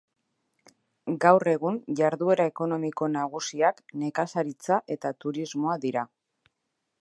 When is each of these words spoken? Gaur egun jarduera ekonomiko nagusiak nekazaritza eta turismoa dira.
Gaur 1.25 1.49
egun 1.51 1.77
jarduera 1.99 2.47
ekonomiko 2.51 3.09
nagusiak 3.17 3.85
nekazaritza 4.05 4.81
eta 4.97 5.13
turismoa 5.27 5.77
dira. 5.87 6.07